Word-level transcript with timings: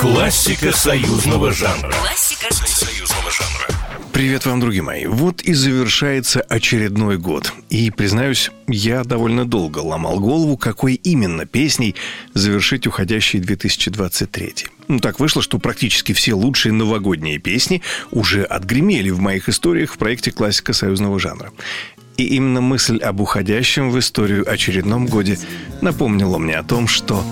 Классика 0.00 0.72
союзного 0.72 1.52
жанра. 1.52 1.92
Классика 1.92 2.52
союзного 2.52 3.30
жанра. 3.30 3.76
Привет 4.12 4.46
вам, 4.46 4.60
друзья 4.60 4.82
мои. 4.82 5.06
Вот 5.06 5.42
и 5.42 5.52
завершается 5.52 6.40
очередной 6.40 7.18
год. 7.18 7.52
И, 7.68 7.90
признаюсь, 7.90 8.50
я 8.66 9.04
довольно 9.04 9.44
долго 9.44 9.80
ломал 9.80 10.20
голову, 10.20 10.56
какой 10.56 10.94
именно 10.94 11.44
песней 11.44 11.94
завершить 12.32 12.86
уходящий 12.86 13.40
2023. 13.40 14.54
Ну, 14.88 15.00
так 15.00 15.20
вышло, 15.20 15.42
что 15.42 15.58
практически 15.58 16.12
все 16.12 16.34
лучшие 16.34 16.72
новогодние 16.72 17.38
песни 17.38 17.82
уже 18.10 18.44
отгремели 18.44 19.10
в 19.10 19.20
моих 19.20 19.48
историях 19.48 19.92
в 19.92 19.98
проекте 19.98 20.30
«Классика 20.30 20.72
союзного 20.72 21.20
жанра». 21.20 21.52
И 22.16 22.24
именно 22.24 22.62
мысль 22.62 22.98
об 22.98 23.20
уходящем 23.20 23.90
в 23.90 23.98
историю 23.98 24.50
очередном 24.50 25.06
годе 25.06 25.38
напомнила 25.82 26.38
мне 26.38 26.56
о 26.56 26.62
том, 26.62 26.88
что... 26.88 27.22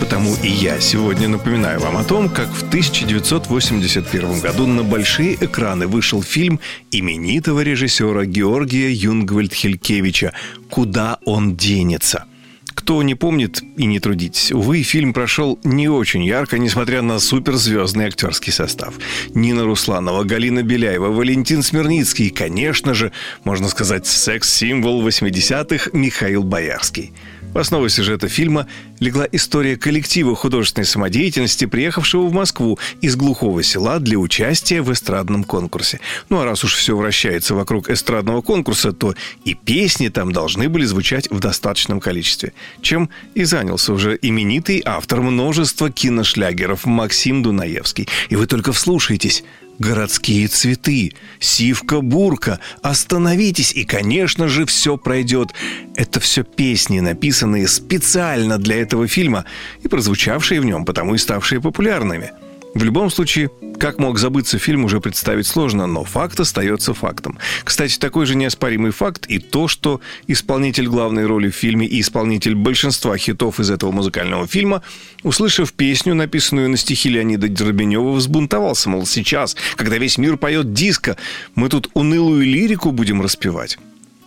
Потому 0.00 0.36
и 0.42 0.48
я 0.48 0.78
сегодня 0.78 1.28
напоминаю 1.28 1.80
вам 1.80 1.96
о 1.96 2.04
том, 2.04 2.28
как 2.28 2.48
в 2.48 2.68
1981 2.68 4.40
году 4.40 4.66
на 4.66 4.84
большие 4.84 5.34
экраны 5.34 5.88
вышел 5.88 6.22
фильм 6.22 6.60
именитого 6.92 7.60
режиссера 7.60 8.24
Георгия 8.24 8.92
Юнгвальд-Хелькевича 8.92 10.32
«Куда 10.70 11.18
он 11.24 11.56
денется?». 11.56 12.26
Кто 12.74 13.02
не 13.02 13.14
помнит 13.14 13.62
и 13.76 13.86
не 13.86 13.98
трудитесь. 13.98 14.52
Увы, 14.52 14.82
фильм 14.82 15.12
прошел 15.12 15.58
не 15.64 15.88
очень 15.88 16.24
ярко, 16.24 16.58
несмотря 16.58 17.02
на 17.02 17.18
суперзвездный 17.18 18.06
актерский 18.06 18.52
состав. 18.52 18.94
Нина 19.34 19.64
Русланова, 19.64 20.24
Галина 20.24 20.62
Беляева, 20.62 21.08
Валентин 21.08 21.62
Смирницкий 21.62 22.26
и, 22.26 22.30
конечно 22.30 22.94
же, 22.94 23.10
можно 23.44 23.68
сказать, 23.68 24.06
секс-символ 24.06 25.06
80-х 25.06 25.90
Михаил 25.92 26.42
Боярский. 26.44 27.12
В 27.54 27.58
основу 27.58 27.88
сюжета 27.88 28.26
фильма 28.26 28.66
легла 28.98 29.28
история 29.30 29.76
коллектива 29.76 30.34
художественной 30.34 30.86
самодеятельности, 30.86 31.66
приехавшего 31.66 32.26
в 32.26 32.32
Москву 32.32 32.80
из 33.00 33.14
глухого 33.14 33.62
села 33.62 34.00
для 34.00 34.18
участия 34.18 34.82
в 34.82 34.92
эстрадном 34.92 35.44
конкурсе. 35.44 36.00
Ну 36.30 36.40
а 36.40 36.44
раз 36.44 36.64
уж 36.64 36.74
все 36.74 36.96
вращается 36.96 37.54
вокруг 37.54 37.88
эстрадного 37.88 38.42
конкурса, 38.42 38.92
то 38.92 39.14
и 39.44 39.54
песни 39.54 40.08
там 40.08 40.32
должны 40.32 40.68
были 40.68 40.84
звучать 40.84 41.30
в 41.30 41.38
достаточном 41.38 42.00
количестве. 42.00 42.54
Чем 42.82 43.08
и 43.36 43.44
занялся 43.44 43.92
уже 43.92 44.18
именитый 44.20 44.82
автор 44.84 45.20
множества 45.20 45.92
киношлягеров 45.92 46.86
Максим 46.86 47.44
Дунаевский. 47.44 48.08
И 48.30 48.34
вы 48.36 48.48
только 48.48 48.72
вслушайтесь– 48.72 49.44
городские 49.78 50.48
цветы, 50.48 51.12
сивка-бурка, 51.40 52.60
остановитесь, 52.82 53.72
и, 53.72 53.84
конечно 53.84 54.48
же, 54.48 54.66
все 54.66 54.96
пройдет. 54.96 55.54
Это 55.94 56.20
все 56.20 56.44
песни, 56.44 57.00
написанные 57.00 57.68
специально 57.68 58.58
для 58.58 58.80
этого 58.80 59.06
фильма 59.08 59.44
и 59.82 59.88
прозвучавшие 59.88 60.60
в 60.60 60.64
нем, 60.64 60.84
потому 60.84 61.14
и 61.14 61.18
ставшие 61.18 61.60
популярными– 61.60 62.32
в 62.74 62.82
любом 62.82 63.08
случае, 63.08 63.50
как 63.78 63.98
мог 63.98 64.18
забыться 64.18 64.58
фильм, 64.58 64.84
уже 64.84 65.00
представить 65.00 65.46
сложно, 65.46 65.86
но 65.86 66.02
факт 66.02 66.40
остается 66.40 66.92
фактом. 66.92 67.38
Кстати, 67.62 67.98
такой 67.98 68.26
же 68.26 68.34
неоспоримый 68.34 68.90
факт 68.90 69.26
и 69.26 69.38
то, 69.38 69.68
что 69.68 70.00
исполнитель 70.26 70.88
главной 70.88 71.26
роли 71.26 71.50
в 71.50 71.54
фильме 71.54 71.86
и 71.86 72.00
исполнитель 72.00 72.54
большинства 72.54 73.16
хитов 73.16 73.60
из 73.60 73.70
этого 73.70 73.92
музыкального 73.92 74.46
фильма, 74.48 74.82
услышав 75.22 75.72
песню, 75.72 76.14
написанную 76.14 76.68
на 76.68 76.76
стихи 76.76 77.08
Леонида 77.08 77.48
Дербенева, 77.48 78.12
взбунтовался, 78.12 78.90
мол, 78.90 79.06
сейчас, 79.06 79.56
когда 79.76 79.98
весь 79.98 80.18
мир 80.18 80.36
поет 80.36 80.72
диско, 80.72 81.16
мы 81.54 81.68
тут 81.68 81.90
унылую 81.94 82.44
лирику 82.44 82.90
будем 82.90 83.22
распевать. 83.22 83.78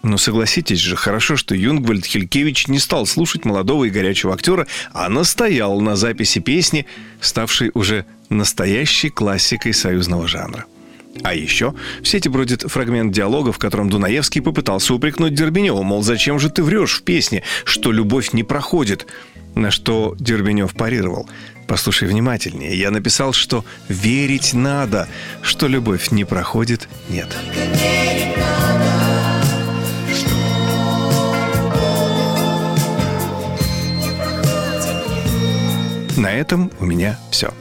Но 0.04 0.18
согласитесь 0.18 0.80
же, 0.80 0.96
хорошо, 0.96 1.36
что 1.36 1.56
Юнгвальд 1.56 2.06
Хелькевич 2.06 2.68
не 2.68 2.80
стал 2.80 3.06
слушать 3.06 3.46
молодого 3.46 3.86
и 3.86 3.90
горячего 3.90 4.34
актера, 4.34 4.68
а 4.94 5.10
настоял 5.10 5.82
на 5.82 5.96
записи 5.96 6.40
песни, 6.40 6.86
ставшей 7.20 7.72
уже 7.74 8.06
настоящей 8.30 9.10
классикой 9.10 9.74
союзного 9.74 10.28
жанра. 10.28 10.66
А 11.24 11.34
еще 11.34 11.74
в 12.02 12.08
сети 12.08 12.30
бродит 12.30 12.62
фрагмент 12.62 13.12
диалога, 13.12 13.52
в 13.52 13.58
котором 13.58 13.90
Дунаевский 13.90 14.42
попытался 14.42 14.94
упрекнуть 14.94 15.34
Дербенева, 15.34 15.82
мол, 15.82 16.04
зачем 16.04 16.40
же 16.40 16.50
ты 16.50 16.64
врешь 16.64 17.00
в 17.00 17.04
песне, 17.04 17.44
что 17.66 17.92
любовь 17.92 18.34
не 18.34 18.44
проходит? 18.44 19.08
На 19.56 19.72
что 19.72 20.16
Дербенев 20.20 20.74
парировал. 20.74 21.28
Послушай 21.68 22.08
внимательнее. 22.08 22.78
Я 22.80 22.92
написал, 22.92 23.34
что 23.34 23.66
верить 23.90 24.54
надо, 24.54 25.08
что 25.42 25.68
любовь 25.68 26.12
не 26.12 26.24
проходит, 26.24 26.88
нет. 27.10 27.36
На 36.18 36.34
этом 36.34 36.72
у 36.80 36.86
меня 36.86 37.20
все. 37.32 37.54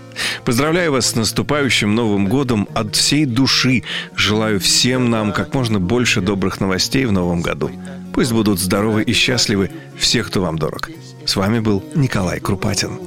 Поздравляю 0.45 0.93
вас 0.93 1.09
с 1.09 1.15
наступающим 1.15 1.95
Новым 1.95 2.27
годом 2.27 2.69
от 2.75 2.97
всей 2.97 3.27
души. 3.27 3.83
Желаю 4.15 4.59
всем 4.61 5.11
нам 5.11 5.33
как 5.33 5.53
можно 5.55 5.79
больше 5.79 6.23
добрых 6.23 6.59
новостей 6.59 7.05
в 7.05 7.13
Новом 7.13 7.43
году. 7.43 7.71
Пусть 8.15 8.33
будут 8.33 8.59
здоровы 8.59 9.03
и 9.03 9.13
счастливы 9.13 9.71
все, 9.99 10.25
кто 10.25 10.41
вам 10.41 10.59
дорог. 10.59 10.91
С 11.27 11.37
вами 11.37 11.59
был 11.59 11.85
Николай 11.95 12.41
Крупатин. 12.41 12.99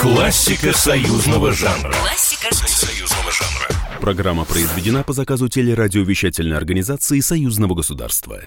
Классика 0.00 0.72
союзного 0.72 1.52
жанра. 1.52 1.92
Классика 1.92 2.54
союзного 2.54 3.32
жанра. 3.32 3.68
Программа 4.00 4.44
произведена 4.44 5.02
по 5.02 5.12
заказу 5.12 5.48
телерадиовещательной 5.48 6.56
организации 6.56 7.18
Союзного 7.18 7.74
государства. 7.74 8.42